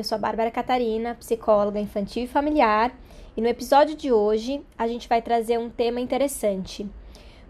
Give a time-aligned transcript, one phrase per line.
[0.00, 2.90] eu sou a Bárbara Catarina, psicóloga infantil e familiar,
[3.36, 6.88] e no episódio de hoje a gente vai trazer um tema interessante.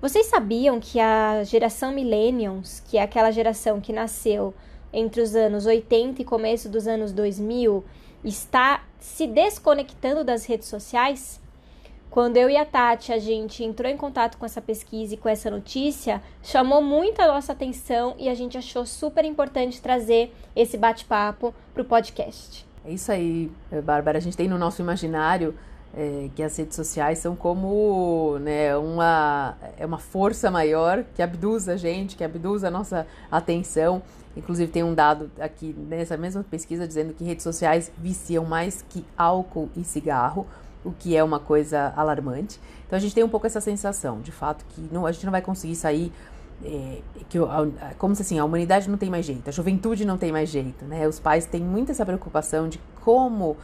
[0.03, 4.53] Vocês sabiam que a geração Millennials, que é aquela geração que nasceu
[4.93, 7.85] entre os anos 80 e começo dos anos 2000,
[8.25, 11.41] está se desconectando das redes sociais?
[12.11, 15.29] Quando eu e a Tati a gente entrou em contato com essa pesquisa e com
[15.29, 20.77] essa notícia, chamou muito a nossa atenção e a gente achou super importante trazer esse
[20.77, 22.67] bate-papo para o podcast.
[22.85, 23.49] É isso aí,
[23.85, 24.19] Bárbara.
[24.19, 25.55] A gente tem no nosso imaginário
[25.97, 31.69] é, que as redes sociais são como né, uma, é uma força maior que abduz
[31.69, 34.02] a gente, que abduz a nossa atenção.
[34.37, 39.05] Inclusive, tem um dado aqui nessa mesma pesquisa dizendo que redes sociais viciam mais que
[39.17, 40.45] álcool e cigarro
[40.85, 42.61] o que é uma coisa alarmante.
[42.87, 45.33] Então a gente tem um pouco essa sensação, de fato, que não, a gente não
[45.33, 46.13] vai conseguir sair.
[46.63, 46.99] É,
[47.31, 47.39] que
[47.97, 50.85] como se assim, a humanidade não tem mais jeito, a juventude não tem mais jeito,
[50.85, 51.09] né?
[51.09, 53.57] Os pais têm muita essa preocupação de como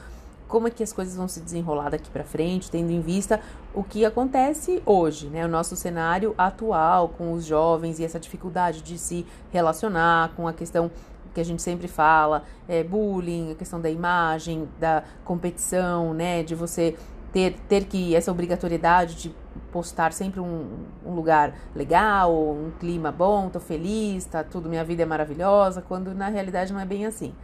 [0.48, 3.40] como é que as coisas vão se desenrolar daqui para frente, tendo em vista
[3.74, 5.44] o que acontece hoje, né?
[5.44, 10.52] O nosso cenário atual com os jovens e essa dificuldade de se relacionar com a
[10.52, 10.90] questão
[11.36, 16.54] que a gente sempre fala, é, bullying, a questão da imagem, da competição, né, de
[16.54, 16.96] você
[17.30, 19.34] ter, ter que essa obrigatoriedade de
[19.70, 20.66] postar sempre um,
[21.04, 26.14] um lugar legal, um clima bom, tô feliz, tá tudo, minha vida é maravilhosa, quando
[26.14, 27.34] na realidade não é bem assim.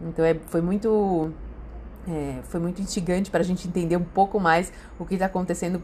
[0.00, 1.32] Então é, foi muito
[2.08, 5.82] é, foi muito instigante para a gente entender um pouco mais o que está acontecendo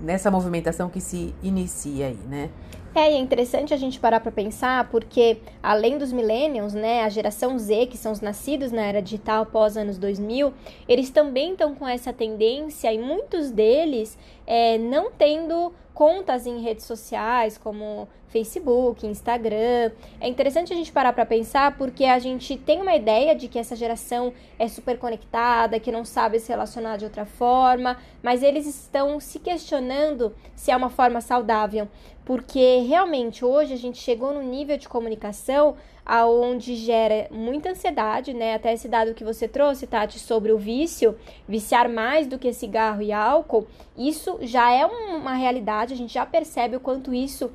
[0.00, 2.50] nessa movimentação que se inicia aí, né?
[2.94, 7.08] É, e é interessante a gente parar para pensar, porque além dos millennials, né, a
[7.08, 10.52] geração Z, que são os nascidos na era digital pós anos 2000,
[10.88, 16.84] eles também estão com essa tendência e muitos deles é, não tendo contas em redes
[16.84, 19.92] sociais como Facebook, Instagram.
[20.20, 23.60] É interessante a gente parar para pensar porque a gente tem uma ideia de que
[23.60, 28.66] essa geração é super conectada, que não sabe se relacionar de outra forma, mas eles
[28.66, 31.86] estão se questionando se é uma forma saudável,
[32.24, 38.54] porque realmente hoje a gente chegou no nível de comunicação aonde gera muita ansiedade, né?
[38.54, 41.16] Até esse dado que você trouxe, Tati, sobre o vício,
[41.48, 43.66] viciar mais do que cigarro e álcool,
[43.96, 47.50] isso já é uma realidade, a gente já percebe o quanto isso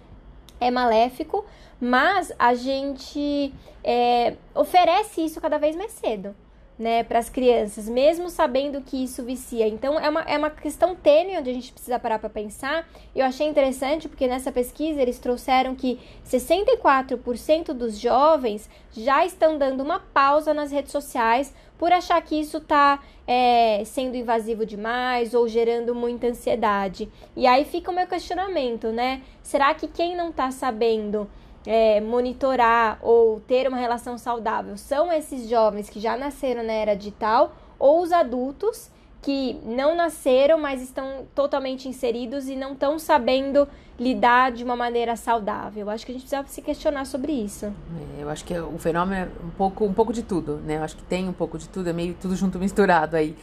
[0.60, 1.46] é maléfico,
[1.80, 3.54] mas a gente
[3.84, 6.36] é, oferece isso cada vez mais cedo
[6.80, 9.68] né, para as crianças, mesmo sabendo que isso vicia.
[9.68, 12.88] Então, é uma, é uma questão tênue onde a gente precisa parar para pensar.
[13.14, 19.82] Eu achei interessante porque nessa pesquisa eles trouxeram que 64% dos jovens já estão dando
[19.82, 25.50] uma pausa nas redes sociais por achar que isso está é, sendo invasivo demais ou
[25.50, 27.10] gerando muita ansiedade.
[27.36, 29.22] E aí fica o meu questionamento, né?
[29.44, 31.30] Será que quem não está sabendo
[31.66, 36.96] é, monitorar ou ter uma relação saudável são esses jovens que já nasceram na era
[36.96, 38.90] digital ou os adultos
[39.22, 43.68] que não nasceram, mas estão totalmente inseridos e não estão sabendo
[44.00, 45.90] lidar de uma maneira saudável.
[45.90, 47.66] Acho que a gente precisa se questionar sobre isso.
[47.66, 50.78] É, eu acho que o fenômeno é um pouco, um pouco de tudo, né?
[50.78, 53.36] Eu acho que tem um pouco de tudo, é meio tudo junto misturado aí,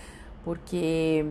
[0.43, 1.27] porque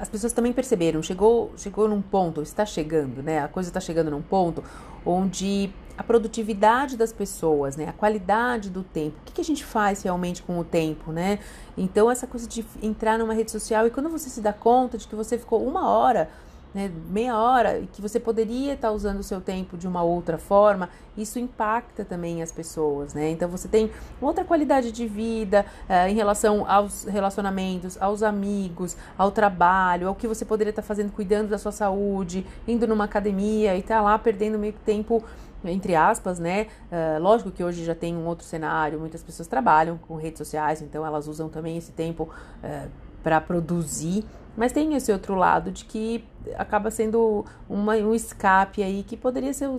[0.00, 3.40] as pessoas também perceberam, chegou, chegou num ponto, está chegando, né?
[3.40, 4.64] A coisa está chegando num ponto
[5.04, 7.86] onde a produtividade das pessoas, né?
[7.88, 9.16] A qualidade do tempo.
[9.20, 11.38] O que, que, a gente faz realmente com o tempo, né?
[11.76, 15.06] Então, essa coisa de entrar numa rede social e quando você se dá conta de
[15.06, 16.30] que você ficou uma hora
[16.74, 20.88] né, meia hora, que você poderia estar usando o seu tempo de uma outra forma,
[21.16, 23.30] isso impacta também as pessoas, né?
[23.30, 23.90] Então você tem
[24.20, 30.26] outra qualidade de vida é, em relação aos relacionamentos, aos amigos, ao trabalho, ao que
[30.26, 34.58] você poderia estar fazendo, cuidando da sua saúde, indo numa academia e tá lá perdendo
[34.58, 35.22] meio tempo
[35.64, 36.66] entre aspas, né?
[36.90, 40.82] Uh, lógico que hoje já tem um outro cenário, muitas pessoas trabalham com redes sociais,
[40.82, 42.90] então elas usam também esse tempo uh,
[43.22, 44.24] para produzir
[44.56, 46.24] mas tem esse outro lado de que
[46.56, 49.70] acaba sendo uma, um escape aí que poderia ser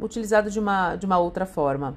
[0.00, 1.96] utilizado de uma, de uma outra forma.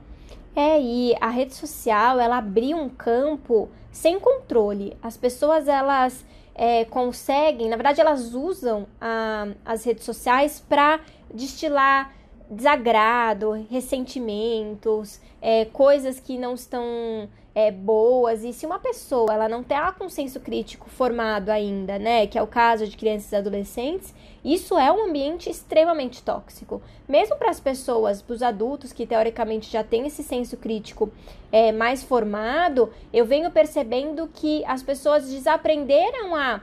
[0.56, 4.96] É, e a rede social, ela abriu um campo sem controle.
[5.02, 6.24] As pessoas, elas
[6.54, 11.00] é, conseguem, na verdade, elas usam a, as redes sociais para
[11.34, 12.14] destilar
[12.50, 18.44] desagrado, ressentimentos, é, coisas que não estão é, boas.
[18.44, 22.42] E se uma pessoa ela não tem com senso crítico formado ainda, né, que é
[22.42, 24.14] o caso de crianças e adolescentes,
[24.44, 26.82] isso é um ambiente extremamente tóxico.
[27.08, 31.12] Mesmo para as pessoas, para os adultos que teoricamente já têm esse senso crítico
[31.52, 36.62] é, mais formado, eu venho percebendo que as pessoas desaprenderam a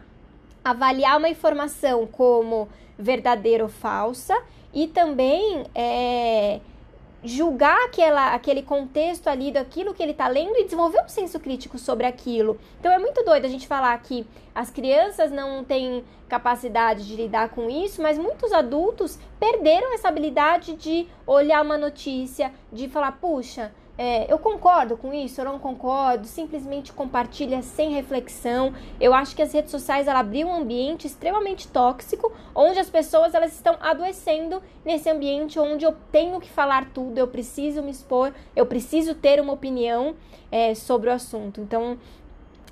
[0.65, 4.37] avaliar uma informação como verdadeira ou falsa
[4.73, 6.61] e também é,
[7.23, 11.79] julgar aquela, aquele contexto ali daquilo que ele está lendo e desenvolver um senso crítico
[11.79, 12.59] sobre aquilo.
[12.79, 17.51] Então é muito doido a gente falar que as crianças não têm capacidade de lidar
[17.51, 23.73] com isso, mas muitos adultos perderam essa habilidade de olhar uma notícia, de falar, puxa,
[24.03, 28.73] é, eu concordo com isso, eu não concordo, simplesmente compartilha sem reflexão.
[28.99, 33.53] Eu acho que as redes sociais ela um ambiente extremamente tóxico, onde as pessoas elas
[33.53, 38.65] estão adoecendo nesse ambiente onde eu tenho que falar tudo, eu preciso me expor, eu
[38.65, 40.17] preciso ter uma opinião
[40.51, 41.61] é, sobre o assunto.
[41.61, 41.99] Então,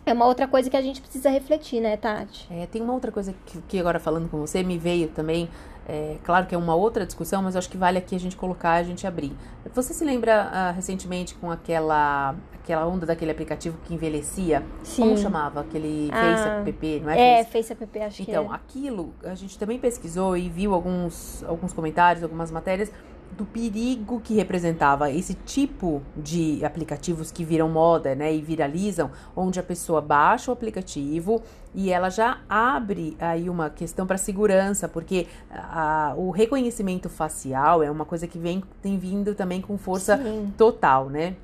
[0.06, 2.48] é uma outra coisa que a gente precisa refletir, né, Tati?
[2.50, 5.50] É, tem uma outra coisa que, que agora falando com você me veio também
[5.88, 8.72] é, claro que é uma outra discussão, mas acho que vale aqui a gente colocar,
[8.72, 9.32] a gente abrir.
[9.74, 14.62] Você se lembra uh, recentemente com aquela aquela onda daquele aplicativo que envelhecia?
[14.82, 15.02] Sim.
[15.02, 15.60] Como chamava?
[15.60, 17.40] Aquele ah, Face App, não é?
[17.40, 18.54] É, Face, Face App, acho então, que é.
[18.54, 22.92] aquilo, a gente também pesquisou e viu alguns, alguns comentários, algumas matérias
[23.36, 29.60] do perigo que representava esse tipo de aplicativos que viram moda, né, e viralizam, onde
[29.60, 31.42] a pessoa baixa o aplicativo
[31.74, 37.90] e ela já abre aí uma questão para segurança, porque a, o reconhecimento facial é
[37.90, 40.52] uma coisa que vem tem vindo também com força Sim.
[40.56, 41.36] total, né?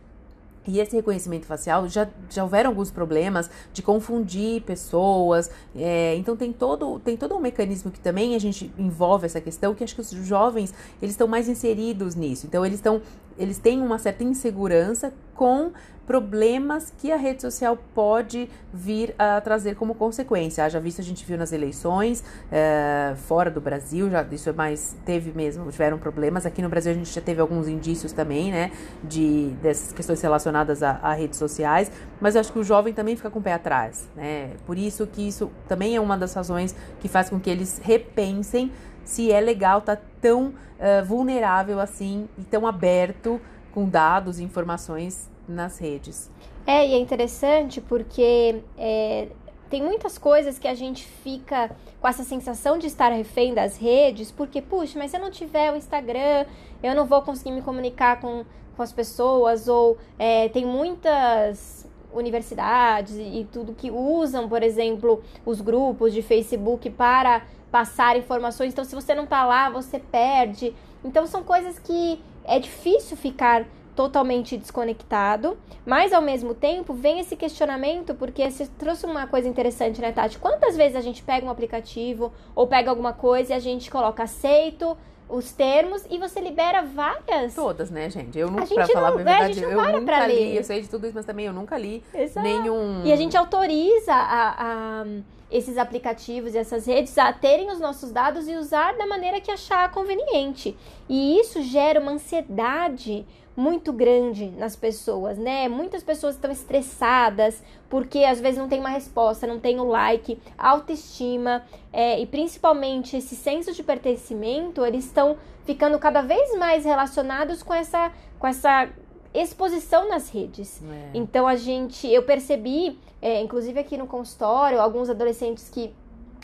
[0.66, 5.50] E esse reconhecimento facial já, já houveram alguns problemas de confundir pessoas.
[5.74, 9.74] É, então tem todo, tem todo um mecanismo que também a gente envolve essa questão,
[9.74, 10.72] que acho que os jovens
[11.02, 12.46] eles estão mais inseridos nisso.
[12.46, 13.02] Então eles estão
[13.36, 15.72] eles têm uma certa insegurança com
[16.06, 20.68] problemas que a rede social pode vir a trazer como consequência.
[20.68, 24.96] Já visto, a gente viu nas eleições é, fora do Brasil, já isso é mais
[25.04, 26.46] teve mesmo, tiveram problemas.
[26.46, 28.70] Aqui no Brasil a gente já teve alguns indícios também, né,
[29.02, 31.90] de dessas questões relacionadas a, a redes sociais.
[32.20, 34.50] Mas acho que o jovem também fica com o pé atrás, né?
[34.66, 38.72] Por isso que isso também é uma das razões que faz com que eles repensem
[39.04, 43.40] se é legal estar tá tão uh, vulnerável assim e tão aberto
[43.72, 46.30] com dados e informações nas redes.
[46.66, 49.28] É, e é interessante porque é,
[49.68, 51.70] tem muitas coisas que a gente fica
[52.00, 55.72] com essa sensação de estar refém das redes, porque, puxa, mas se eu não tiver
[55.72, 56.46] o Instagram,
[56.82, 58.44] eu não vou conseguir me comunicar com,
[58.76, 65.22] com as pessoas, ou é, tem muitas universidades e, e tudo que usam, por exemplo,
[65.44, 68.72] os grupos de Facebook para passar informações.
[68.72, 70.72] Então, se você não tá lá, você perde.
[71.04, 75.56] Então, são coisas que é difícil ficar totalmente desconectado,
[75.86, 80.38] mas ao mesmo tempo vem esse questionamento, porque você trouxe uma coisa interessante, né, Tati?
[80.38, 84.22] Quantas vezes a gente pega um aplicativo ou pega alguma coisa e a gente coloca
[84.24, 84.96] aceito,
[85.28, 87.54] os termos e você libera várias.
[87.54, 88.38] Todas, né, gente?
[88.38, 90.56] Eu não, pra falar não, a verdade, a gente não eu nunca li, ler.
[90.56, 92.46] eu sei de tudo isso, mas também eu nunca li Exato.
[92.46, 93.04] nenhum.
[93.04, 95.06] E a gente autoriza a, a,
[95.50, 99.50] esses aplicativos e essas redes a terem os nossos dados e usar da maneira que
[99.50, 100.76] achar conveniente.
[101.08, 105.68] E isso gera uma ansiedade muito grande nas pessoas, né?
[105.68, 109.88] Muitas pessoas estão estressadas porque às vezes não tem uma resposta, não tem o um
[109.88, 116.84] like, autoestima é, e principalmente esse senso de pertencimento, eles estão ficando cada vez mais
[116.84, 118.88] relacionados com essa, com essa
[119.32, 120.82] exposição nas redes.
[120.82, 121.10] É.
[121.14, 125.94] Então a gente, eu percebi, é, inclusive aqui no consultório, alguns adolescentes que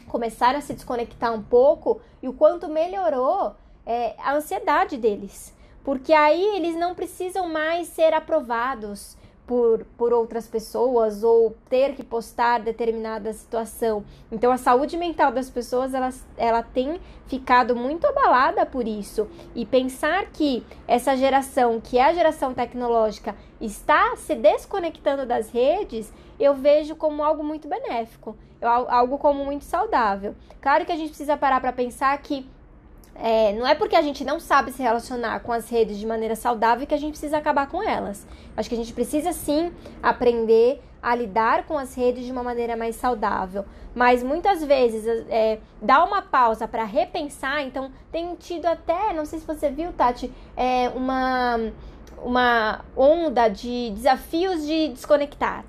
[0.06, 5.52] começaram a se desconectar um pouco e o quanto melhorou é, a ansiedade deles
[5.84, 9.16] porque aí eles não precisam mais ser aprovados
[9.50, 14.04] por, por outras pessoas ou ter que postar determinada situação.
[14.30, 19.26] Então a saúde mental das pessoas ela, ela tem ficado muito abalada por isso.
[19.52, 26.12] E pensar que essa geração, que é a geração tecnológica, está se desconectando das redes,
[26.38, 30.36] eu vejo como algo muito benéfico, algo como muito saudável.
[30.60, 32.48] Claro que a gente precisa parar para pensar que
[33.22, 36.34] é, não é porque a gente não sabe se relacionar com as redes de maneira
[36.34, 38.26] saudável que a gente precisa acabar com elas.
[38.56, 39.70] Acho que a gente precisa sim
[40.02, 43.64] aprender a lidar com as redes de uma maneira mais saudável.
[43.94, 47.62] Mas muitas vezes é, dá uma pausa para repensar.
[47.62, 51.72] Então, tem tido até, não sei se você viu, Tati, é, uma,
[52.22, 55.64] uma onda de desafios de desconectar.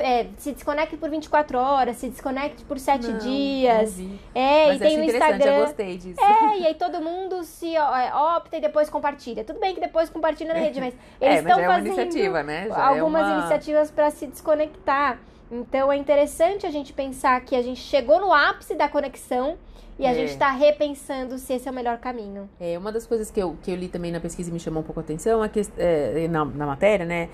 [0.00, 3.98] É, se desconecte por 24 horas, se desconecte por 7 não, dias.
[3.98, 5.52] Não é, Mas e tem no Instagram.
[5.52, 6.20] Eu gostei disso.
[6.20, 9.42] É, e aí todo mundo se é, opta e depois compartilha.
[9.42, 12.68] Tudo bem que depois compartilha na rede, mas eles estão é, fazendo iniciativa, né?
[12.68, 13.38] Já algumas é uma...
[13.38, 15.18] iniciativas para se desconectar.
[15.50, 19.56] Então é interessante a gente pensar que a gente chegou no ápice da conexão
[19.98, 20.14] e a é.
[20.14, 22.50] gente está repensando se esse é o melhor caminho.
[22.60, 24.82] É, uma das coisas que eu, que eu li também na pesquisa e me chamou
[24.82, 27.28] um pouco a atenção, é que, é, na, na matéria, né?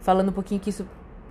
[0.00, 0.86] Falando um pouquinho que isso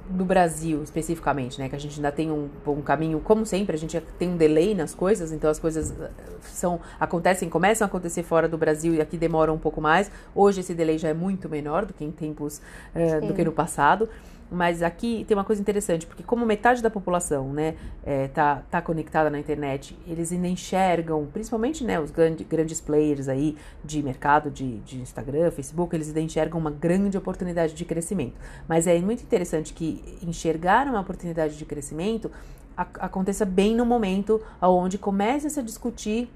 [0.09, 1.67] do Brasil especificamente, né?
[1.67, 4.75] Que a gente ainda tem um, um caminho, como sempre, a gente tem um delay
[4.75, 6.09] nas coisas, então as coisas eh,
[6.41, 10.12] são acontecem, começam a acontecer fora do Brasil e aqui demoram um pouco mais.
[10.33, 12.62] Hoje esse delay já é muito menor do que em tempos
[12.95, 14.07] uh, do que no passado.
[14.50, 18.82] Mas aqui tem uma coisa interessante, porque como metade da população, né, é, tá, tá
[18.82, 24.52] conectada na internet, eles ainda enxergam, principalmente, né, os grande, grandes players aí de mercado,
[24.52, 28.36] de, de Instagram, Facebook, eles ainda enxergam uma grande oportunidade de crescimento.
[28.68, 32.32] Mas é muito interessante que enxergar uma oportunidade de crescimento
[32.78, 36.30] aconteça bem no momento onde começa -se a discutir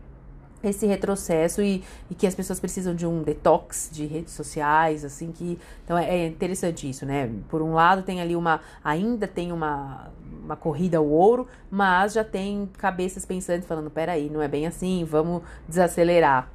[0.64, 5.32] esse retrocesso e, e, que as pessoas precisam de um detox de redes sociais, assim
[5.32, 7.30] que então é, é, interessante isso, né?
[7.50, 10.12] Por um lado tem ali uma ainda tem uma,
[10.44, 15.06] uma corrida ao ouro, mas já tem cabeças pensantes falando, peraí, não é bem assim,
[15.06, 16.50] vamos desacelerar.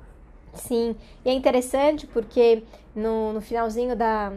[0.52, 0.94] Sim,
[1.24, 2.62] e é interessante porque
[2.94, 4.32] no, no finalzinho da,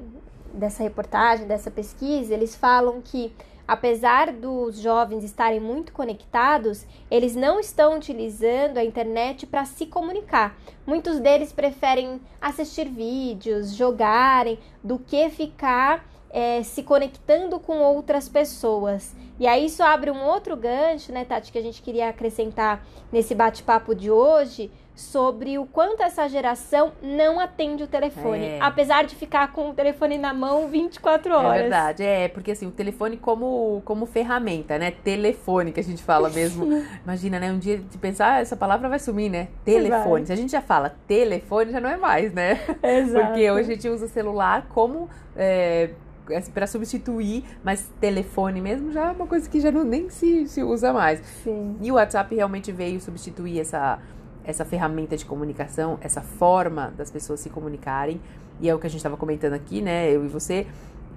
[0.53, 3.31] dessa reportagem, dessa pesquisa, eles falam que
[3.67, 10.57] Apesar dos jovens estarem muito conectados, eles não estão utilizando a internet para se comunicar.
[10.85, 19.15] Muitos deles preferem assistir vídeos, jogarem, do que ficar é, se conectando com outras pessoas.
[19.39, 23.35] E aí isso abre um outro gancho, né, Tati, que a gente queria acrescentar nesse
[23.35, 28.59] bate-papo de hoje sobre o quanto essa geração não atende o telefone, é.
[28.59, 31.53] apesar de ficar com o telefone na mão 24 horas.
[31.53, 34.89] É verdade, é, porque assim, o telefone como, como ferramenta, né?
[34.89, 36.83] Telefone, que a gente fala mesmo.
[37.05, 37.51] Imagina, né?
[37.51, 39.49] Um dia de pensar, ah, essa palavra vai sumir, né?
[39.63, 40.25] Telefone.
[40.25, 42.59] Se a gente já fala telefone, já não é mais, né?
[42.81, 43.27] Exato.
[43.27, 45.07] Porque hoje a gente usa o celular como.
[45.35, 45.91] É,
[46.35, 50.47] assim, para substituir, mas telefone mesmo já é uma coisa que já não, nem se,
[50.47, 51.19] se usa mais.
[51.43, 51.77] Sim.
[51.81, 53.99] E o WhatsApp realmente veio substituir essa,
[54.47, 58.19] essa ferramenta de comunicação, essa forma das pessoas se comunicarem.
[58.61, 60.09] E é o que a gente estava comentando aqui, né?
[60.09, 60.65] Eu e você.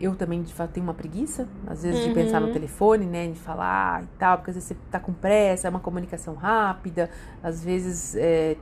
[0.00, 2.08] Eu também, de fato, tenho uma preguiça, às vezes, uhum.
[2.08, 2.52] de pensar no uhum.
[2.52, 3.28] telefone, né?
[3.28, 7.08] De falar e tal, porque às vezes você tá com pressa, é uma comunicação rápida,
[7.42, 8.56] às vezes é,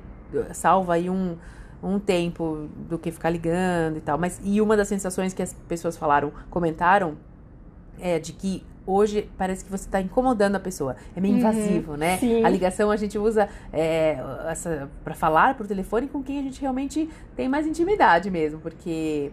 [0.52, 1.36] salva aí um,
[1.82, 4.18] um tempo do que ficar ligando e tal.
[4.18, 7.16] Mas, e uma das sensações que as pessoas falaram, comentaram,
[7.98, 10.96] é de que hoje parece que você está incomodando a pessoa.
[11.14, 12.16] É meio uhum, invasivo, né?
[12.16, 12.42] Sim.
[12.42, 14.18] A ligação a gente usa é,
[15.04, 19.30] para falar por telefone com quem a gente realmente tem mais intimidade mesmo, porque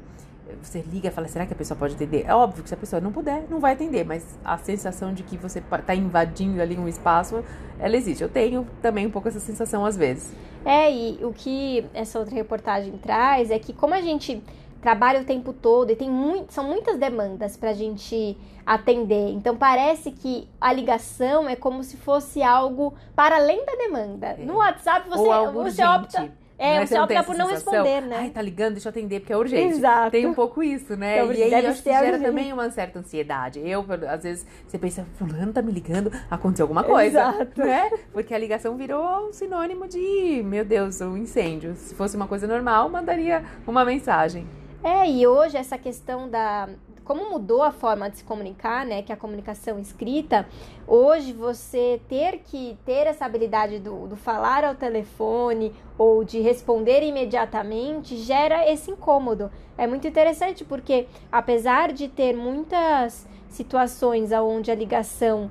[0.62, 2.26] você liga e fala, será que a pessoa pode atender?
[2.28, 5.24] É óbvio que se a pessoa não puder, não vai atender, mas a sensação de
[5.24, 7.44] que você está invadindo ali um espaço,
[7.80, 8.22] ela existe.
[8.22, 10.34] Eu tenho também um pouco essa sensação às vezes.
[10.64, 14.44] É, e o que essa outra reportagem traz é que como a gente
[14.86, 19.32] trabalha o tempo todo e tem muito, são muitas demandas para a gente atender.
[19.32, 24.28] Então parece que a ligação é como se fosse algo para além da demanda.
[24.40, 24.46] É.
[24.46, 25.24] No WhatsApp você,
[25.54, 26.32] você opta.
[26.58, 28.18] É, é você opta por não responder, né?
[28.20, 29.76] Ai, tá ligando, deixa eu atender porque é urgente.
[29.76, 30.12] Exato.
[30.12, 31.18] Tem um pouco isso, né?
[31.18, 33.60] Então, e aí acho que gera também uma certa ansiedade.
[33.68, 37.22] Eu, às vezes, você pensa, fulano tá me ligando, aconteceu alguma coisa.
[37.22, 37.60] Exato.
[37.60, 37.90] Né?
[38.14, 41.76] Porque a ligação virou um sinônimo de, meu Deus, um incêndio.
[41.76, 44.48] Se fosse uma coisa normal, mandaria uma mensagem.
[44.86, 46.70] É, e hoje essa questão da.
[47.04, 49.02] Como mudou a forma de se comunicar, né?
[49.02, 50.48] Que é a comunicação escrita,
[50.86, 57.02] hoje você ter que ter essa habilidade do, do falar ao telefone ou de responder
[57.02, 59.50] imediatamente gera esse incômodo.
[59.76, 65.50] É muito interessante porque, apesar de ter muitas situações onde a ligação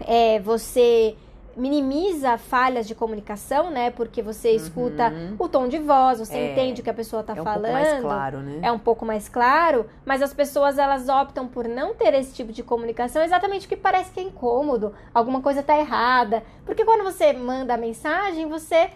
[0.00, 1.14] é você
[1.56, 3.90] minimiza falhas de comunicação, né?
[3.90, 4.56] Porque você uhum.
[4.56, 7.66] escuta o tom de voz, você é, entende o que a pessoa está é falando.
[7.66, 8.58] É um pouco mais claro, né?
[8.62, 12.52] É um pouco mais claro, mas as pessoas elas optam por não ter esse tipo
[12.52, 16.42] de comunicação exatamente porque parece que é incômodo, alguma coisa está errada.
[16.64, 18.90] Porque quando você manda a mensagem, você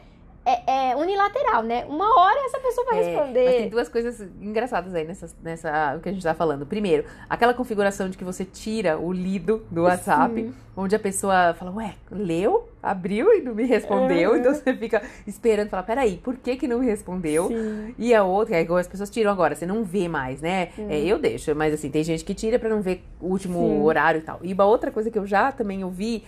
[0.48, 1.84] é, é, unilateral, né?
[1.86, 3.44] Uma hora essa pessoa vai é, responder.
[3.44, 6.64] Mas tem duas coisas engraçadas aí nessa, nessa o que a gente tá falando.
[6.64, 10.54] Primeiro, aquela configuração de que você tira o lido do WhatsApp, Sim.
[10.74, 14.36] onde a pessoa fala, ué, leu, abriu e não me respondeu.
[14.38, 17.48] Então você fica esperando, fala, peraí, por que que não me respondeu?
[17.48, 17.94] Sim.
[17.98, 20.70] E a outra, é igual as pessoas tiram agora, você não vê mais, né?
[20.78, 23.82] É, eu deixo, mas assim, tem gente que tira para não ver o último Sim.
[23.82, 24.40] horário e tal.
[24.42, 26.24] E uma outra coisa que eu já também ouvi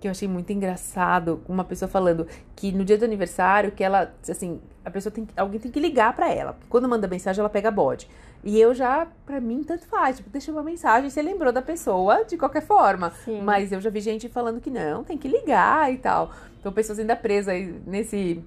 [0.00, 4.12] que eu achei muito engraçado, uma pessoa falando que no dia do aniversário, que ela,
[4.28, 6.56] assim, a pessoa tem, alguém tem que ligar para ela.
[6.68, 8.08] Quando manda mensagem, ela pega bode.
[8.42, 10.18] E eu já, pra mim, tanto faz.
[10.18, 13.10] Tipo, deixa uma mensagem, você lembrou da pessoa de qualquer forma.
[13.24, 13.40] Sim.
[13.40, 16.30] Mas eu já vi gente falando que não, tem que ligar e tal.
[16.60, 18.44] Então, pessoas ainda presas aí nesse,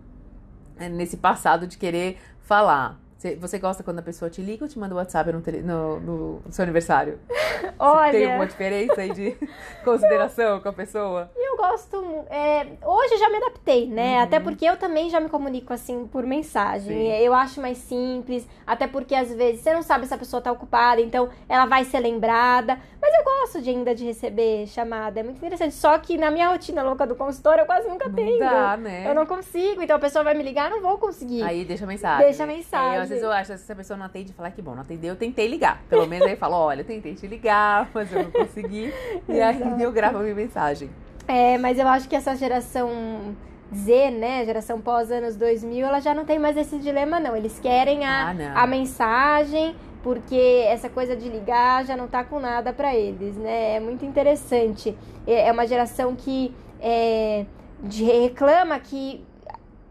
[0.79, 2.99] eh, nesse passado de querer falar.
[3.17, 5.63] Você, você gosta quando a pessoa te liga ou te manda o WhatsApp no, tele,
[5.63, 7.19] no, no seu aniversário?
[7.79, 8.11] Olha.
[8.11, 9.35] Você tem uma diferença aí de
[9.83, 11.31] consideração com a pessoa?
[11.35, 11.97] Eu gosto.
[12.29, 14.17] É, hoje eu já me adaptei, né?
[14.17, 14.23] Uhum.
[14.23, 16.95] Até porque eu também já me comunico assim por mensagem.
[16.95, 17.11] Sim.
[17.23, 18.47] Eu acho mais simples.
[18.67, 21.85] Até porque às vezes você não sabe se a pessoa tá ocupada, então ela vai
[21.85, 22.77] ser lembrada.
[23.01, 25.19] Mas eu gosto de ainda de receber chamada.
[25.19, 25.73] É muito interessante.
[25.73, 28.39] Só que na minha rotina louca do consultório eu quase nunca Não tenho.
[28.39, 29.09] dá, né?
[29.09, 29.81] Eu não consigo.
[29.81, 31.41] Então a pessoa vai me ligar, eu não vou conseguir.
[31.41, 32.25] Aí deixa a mensagem.
[32.25, 33.01] Deixa a mensagem.
[33.01, 34.81] É, às vezes eu acho que se a pessoa não atende, falar que bom, não
[34.81, 35.81] atendeu, eu tentei ligar.
[35.89, 38.93] Pelo menos aí eu falo, olha, eu tentei te ligar, mas eu não consegui.
[39.27, 40.89] e aí eu gravo a minha mensagem.
[41.27, 43.35] É, mas eu acho que essa geração
[43.75, 47.35] Z, né, geração pós anos 2000, ela já não tem mais esse dilema não.
[47.35, 52.39] Eles querem a, Ah, a mensagem, porque essa coisa de ligar já não tá com
[52.39, 53.75] nada pra eles, né?
[53.75, 54.97] É muito interessante.
[55.25, 57.45] É é uma geração que é,
[57.83, 59.21] de- reclama que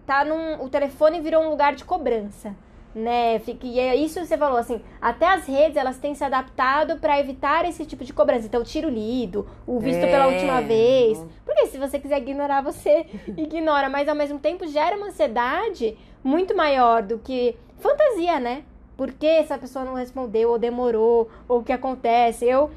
[0.06, 2.54] tá num, o telefone virou um lugar de cobrança.
[2.98, 6.96] Né, e é isso que você falou, assim, até as redes elas têm se adaptado
[6.98, 8.46] para evitar esse tipo de cobrança.
[8.46, 13.04] Então, tiro lido, o visto É, pela última vez, porque se você quiser ignorar, você
[13.36, 18.62] ignora, mas ao mesmo tempo gera uma ansiedade muito maior do que fantasia, né?
[18.96, 22.46] Porque essa pessoa não respondeu, ou demorou, ou o que acontece.
[22.46, 22.70] Eu,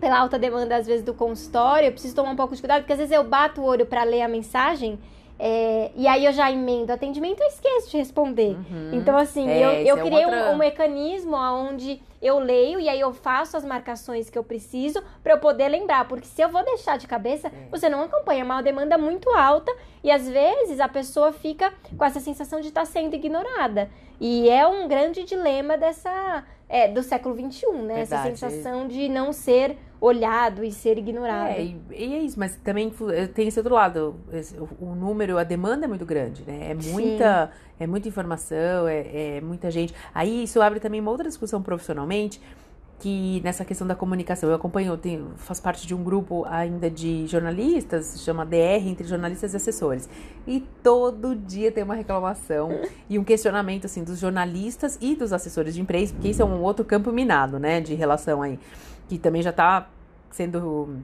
[0.00, 2.94] pela alta demanda, às vezes, do consultório, eu preciso tomar um pouco de cuidado, porque
[2.94, 4.98] às vezes eu bato o olho para ler a mensagem.
[5.38, 8.56] É, e aí eu já emendo atendimento e esqueço de responder.
[8.70, 8.90] Uhum.
[8.92, 12.78] Então, assim, É, eu, eu é um criei um- outra- um, mecanismo onde eu leio
[12.78, 16.06] e aí eu faço as marcações que eu preciso para eu poder lembrar.
[16.06, 17.50] Porque se eu vou deixar de cabeça, É.
[17.70, 18.42] você não acompanha.
[18.42, 19.72] É uma demanda muito alta
[20.04, 23.90] e às vezes a pessoa fica com essa sensação de estar sendo ignorada.
[24.20, 28.00] E é um grande dilema dessa é, do século XXI, né?
[28.00, 28.38] Essa Verdade.
[28.38, 31.50] sensação de não ser olhado e ser ignorado.
[31.50, 34.16] É, e, e é isso, mas também eh, tem esse outro lado.
[34.32, 36.70] esse- o, o número, a demanda é muito grande, né?
[36.72, 39.94] É muita, é muita informação, é, é muita gente.
[40.12, 42.40] Aí isso abre também uma outra discussão profissionalmente,
[42.98, 44.48] que nessa questão da comunicação.
[44.48, 48.86] Eu acompanho, eu tenho, faço parte de um grupo ainda de jornalistas, se chama DR,
[48.86, 50.08] entre jornalistas e assessores.
[50.46, 52.70] E todo dia tem uma reclamação
[53.10, 56.62] e um questionamento, assim, dos jornalistas e dos assessores de imprensa, porque isso é um
[56.62, 58.58] outro campo minado, né, de relação aí,
[59.08, 59.88] que também já está
[60.30, 61.02] sendo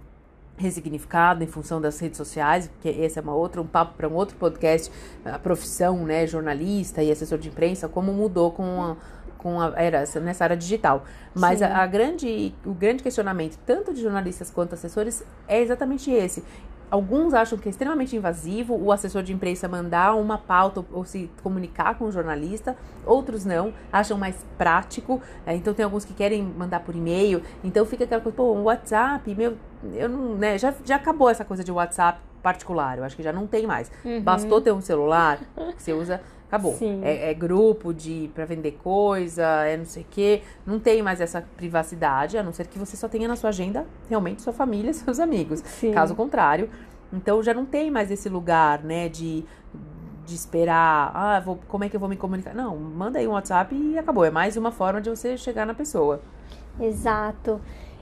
[0.59, 4.15] resignificado em função das redes sociais, porque esse é uma outra, um papo para um
[4.15, 4.91] outro podcast,
[5.25, 8.97] a profissão, né, jornalista e assessor de imprensa, como mudou com a,
[9.39, 11.05] com a era nessa área digital.
[11.35, 16.45] Mas a, a grande, o grande questionamento, tanto de jornalistas quanto assessores, é exatamente esse.
[16.91, 21.05] Alguns acham que é extremamente invasivo o assessor de imprensa mandar uma pauta ou, ou
[21.05, 25.21] se comunicar com o jornalista, outros não, acham mais prático.
[25.47, 28.63] é, então tem alguns que querem mandar por e-mail, então fica aquela coisa, pô, um
[28.65, 29.57] WhatsApp, meu,
[29.95, 33.33] eu não, né, já, já acabou essa coisa de WhatsApp particular, eu acho que já
[33.35, 33.91] não tem mais.
[34.03, 34.23] Uhum.
[34.23, 35.41] Bastou ter um celular
[35.77, 36.77] que você usa, acabou.
[37.03, 40.43] É, é grupo de para vender coisa, é não sei o quê.
[40.67, 43.87] Não tem mais essa privacidade, a não ser que você só tenha na sua agenda
[44.09, 45.61] realmente sua família, seus amigos.
[45.61, 45.93] Sim.
[45.93, 46.69] Caso contrário,
[47.13, 49.45] então já não tem mais esse lugar, né, de
[50.29, 52.55] de esperar, ah, vou, como é que eu vou me comunicar?
[52.55, 54.27] Não, manda aí um WhatsApp e acabou.
[54.27, 56.21] É mais uma forma de você chegar na pessoa.
[56.79, 57.59] Exato.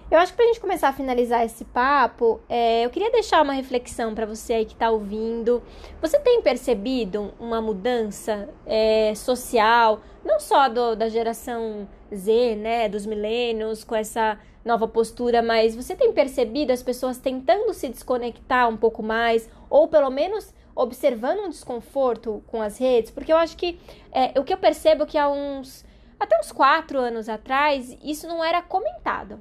[0.09, 3.53] Eu acho que pra gente começar a finalizar esse papo, é, eu queria deixar uma
[3.53, 5.61] reflexão pra você aí que tá ouvindo.
[6.01, 13.05] Você tem percebido uma mudança é, social, não só do- da geração Z, né, dos
[13.05, 18.77] milênios, com essa nova postura, mas você tem percebido as pessoas tentando se desconectar um
[18.77, 23.11] pouco mais, ou pelo menos observando um desconforto com as redes?
[23.11, 23.81] Porque eu acho que
[24.13, 25.85] é, o que eu percebo é que há uns
[26.19, 29.41] até uns quatro anos atrás, isso não era comentado.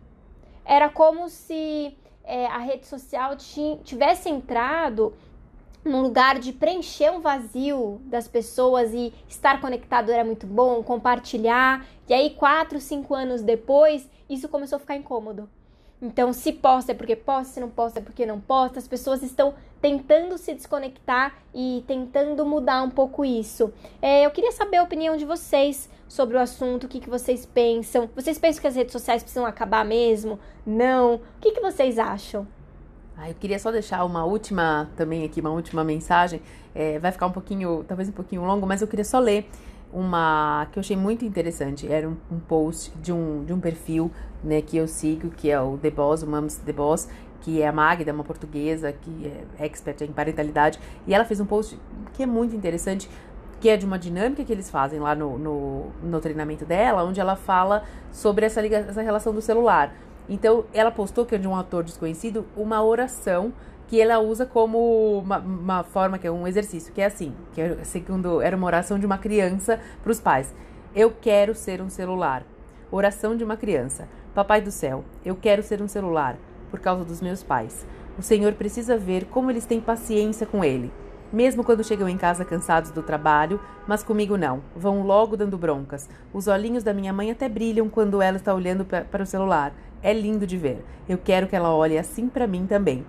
[0.66, 5.14] Era como se é, a rede social ti- tivesse entrado
[5.84, 11.86] num lugar de preencher um vazio das pessoas e estar conectado era muito bom, compartilhar.
[12.10, 15.48] E aí, quatro, cinco anos depois, isso começou a ficar incômodo.
[16.06, 18.78] Então, se posta é porque posta, se não posta é porque não posta.
[18.78, 23.74] As pessoas estão tentando se desconectar e tentando mudar um pouco isso.
[24.00, 27.44] É, eu queria saber a opinião de vocês sobre o assunto, o que, que vocês
[27.48, 28.08] pensam.
[28.16, 30.40] Vocês pensam que as redes sociais precisam acabar mesmo?
[30.64, 31.16] Não?
[31.16, 32.48] O que, que vocês acham?
[33.18, 36.40] Ah, eu queria só deixar uma última, também aqui, uma última mensagem.
[36.76, 39.50] É, vai ficar um pouquinho, talvez um pouquinho longo, mas eu queria só ler
[39.96, 41.92] uma que eu achei muito interessante.
[41.92, 44.12] Era um, um post de um, de um perfil
[44.44, 47.08] né, que eu sigo, que é o The Boss, o Mums The Boss,
[47.40, 50.80] que é a Magda, uma portuguesa que é expert em parentalidade.
[51.08, 51.80] E ela fez um post
[52.14, 53.10] que é muito interessante,
[53.62, 57.22] que é de uma dinâmica que eles fazem lá no, no, no treinamento dela, onde
[57.22, 59.94] ela fala sobre essa, essa relação do celular.
[60.28, 63.54] Então, ela postou, que é de um autor desconhecido, uma oração
[63.88, 67.62] que ela usa como uma, uma, forma, que é um exercício, que é assim, que
[67.62, 70.54] é, segundo era uma oração de uma criança para os pais.
[70.96, 72.44] Eu quero ser um celular.
[72.92, 74.08] Oração de uma criança.
[74.34, 76.38] Papai do céu, eu quero ser um celular
[76.70, 77.86] por causa dos meus pais.
[78.18, 80.92] O Senhor precisa ver como eles têm paciência com ele.
[81.32, 84.62] Mesmo quando chegam em casa cansados do trabalho, mas comigo não.
[84.76, 86.08] Vão logo dando broncas.
[86.34, 89.74] Os olhinhos da minha mãe até brilham quando ela está olhando para o celular.
[90.02, 90.86] É lindo de ver.
[91.10, 93.06] Eu quero que ela olhe assim para mim também.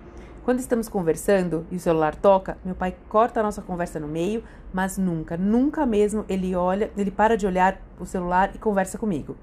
[0.47, 4.41] Quando estamos conversando e o celular toca, meu pai corta a nossa conversa no meio,
[4.71, 9.35] mas nunca, nunca mesmo ele olha, ele para de olhar o celular e conversa comigo.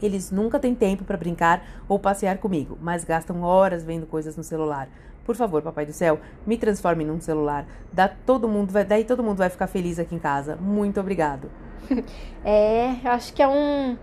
[0.00, 4.42] Eles nunca têm tempo para brincar ou passear comigo, mas gastam horas vendo coisas no
[4.42, 4.88] celular.
[5.22, 7.66] Por favor, papai do céu, me transforme num celular.
[7.92, 10.56] Dá todo mundo, vai, daí todo mundo vai ficar feliz aqui em casa.
[10.56, 11.50] Muito obrigado.
[12.42, 13.98] é, acho que é um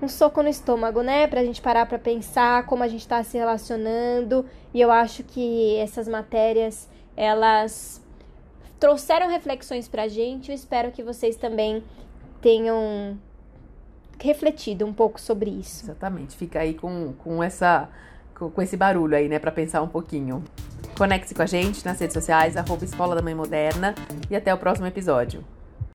[0.00, 1.26] um soco no estômago, né?
[1.26, 4.44] Pra gente parar pra pensar como a gente tá se relacionando.
[4.72, 8.02] E eu acho que essas matérias, elas
[8.78, 10.50] trouxeram reflexões pra gente.
[10.50, 11.82] Eu espero que vocês também
[12.40, 13.18] tenham
[14.20, 15.84] refletido um pouco sobre isso.
[15.84, 16.36] Exatamente.
[16.36, 17.88] Fica aí com, com essa
[18.38, 20.44] com esse barulho aí, né, para pensar um pouquinho.
[20.96, 23.96] Conecte-se com a gente nas redes sociais, arroba Escola da Mãe Moderna
[24.30, 25.44] e até o próximo episódio.